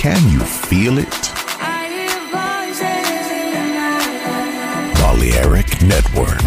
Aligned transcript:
Can 0.00 0.30
you 0.30 0.38
feel 0.38 0.96
it? 0.98 1.32
Balearic 4.94 5.82
Network, 5.82 6.38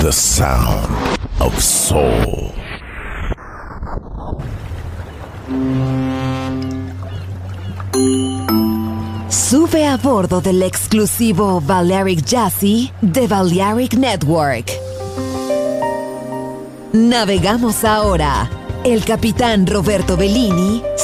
the 0.00 0.12
sound 0.12 1.18
of 1.40 1.60
soul. 1.60 2.52
Sube 9.28 9.84
a 9.84 9.96
bordo 9.96 10.40
del 10.40 10.62
exclusivo 10.62 11.60
Balearic 11.60 12.24
Jazzy 12.24 12.92
de 13.00 13.26
Balearic 13.26 13.94
Network. 13.94 14.70
Navegamos 16.92 17.82
ahora. 17.82 18.48
El 18.84 19.04
capitán 19.04 19.66
Roberto 19.66 20.16
Bellini 20.16 20.87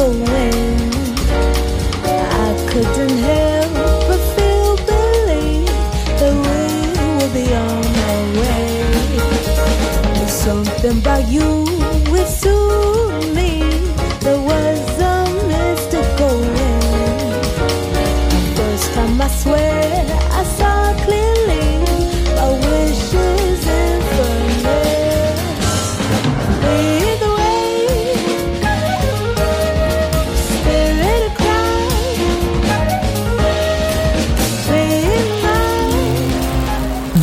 Go 0.00 0.06
away. 0.06 0.39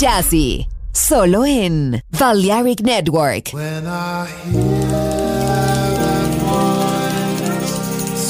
Jazzy. 0.00 0.66
Solo 0.94 1.44
in 1.44 2.00
Balearic 2.18 2.80
Network. 2.80 3.50
When 3.50 3.86
I 3.86 4.26
hear 4.46 4.62
that 4.88 6.30
voice, 7.60 7.70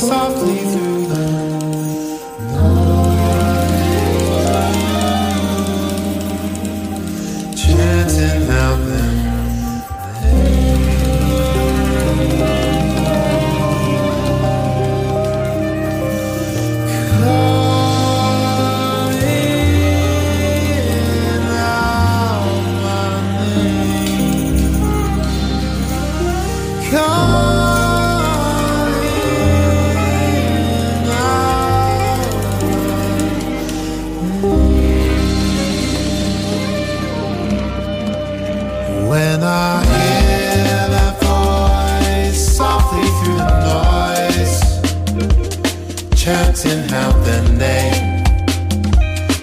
softly 0.01 0.80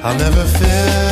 I'll 0.07 0.17
never 0.17 0.45
feel 0.45 1.06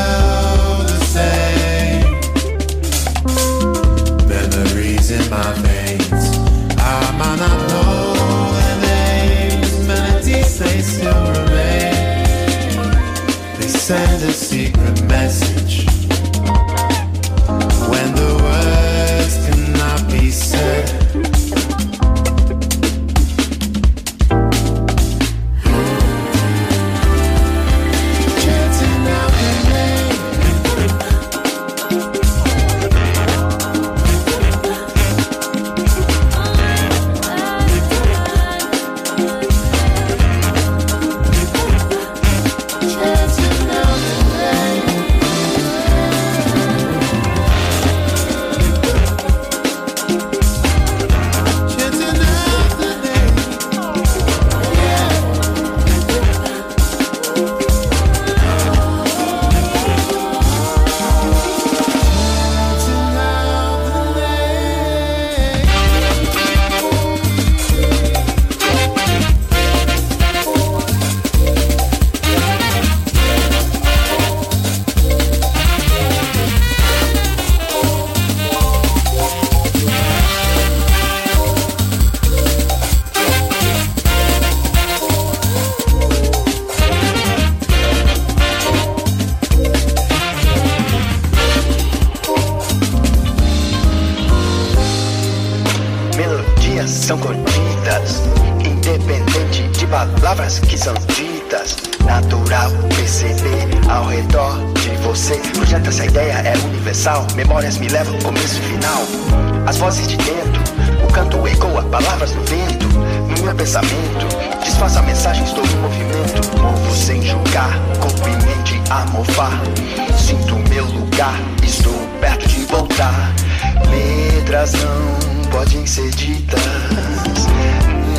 acreditas, 126.05 126.61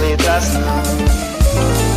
letras 0.00 0.54
não. 0.54 1.95